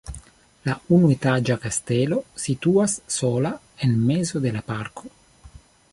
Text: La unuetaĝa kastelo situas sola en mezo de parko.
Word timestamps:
La 0.69 0.73
unuetaĝa 0.95 1.57
kastelo 1.65 2.19
situas 2.45 2.97
sola 3.19 3.55
en 3.89 3.95
mezo 4.11 4.43
de 4.47 4.55
parko. 4.71 5.17